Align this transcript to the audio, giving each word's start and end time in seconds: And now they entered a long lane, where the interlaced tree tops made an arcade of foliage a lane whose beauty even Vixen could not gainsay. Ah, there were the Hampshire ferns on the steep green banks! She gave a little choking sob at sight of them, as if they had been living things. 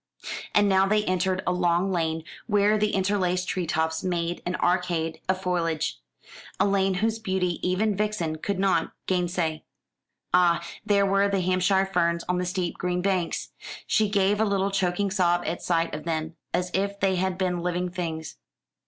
And 0.55 0.67
now 0.67 0.87
they 0.87 1.05
entered 1.05 1.43
a 1.45 1.51
long 1.53 1.91
lane, 1.91 2.23
where 2.47 2.75
the 2.75 2.95
interlaced 2.95 3.47
tree 3.47 3.67
tops 3.67 4.03
made 4.03 4.41
an 4.47 4.55
arcade 4.55 5.21
of 5.29 5.39
foliage 5.41 6.01
a 6.59 6.65
lane 6.65 6.95
whose 7.05 7.19
beauty 7.19 7.59
even 7.61 7.95
Vixen 7.95 8.37
could 8.37 8.57
not 8.57 8.93
gainsay. 9.05 9.63
Ah, 10.33 10.65
there 10.83 11.05
were 11.05 11.29
the 11.29 11.41
Hampshire 11.41 11.85
ferns 11.85 12.23
on 12.27 12.39
the 12.39 12.47
steep 12.47 12.79
green 12.79 13.03
banks! 13.03 13.49
She 13.85 14.09
gave 14.09 14.41
a 14.41 14.45
little 14.45 14.71
choking 14.71 15.11
sob 15.11 15.43
at 15.45 15.61
sight 15.61 15.93
of 15.93 16.03
them, 16.03 16.35
as 16.51 16.71
if 16.73 16.99
they 16.99 17.17
had 17.17 17.37
been 17.37 17.59
living 17.59 17.91
things. 17.91 18.37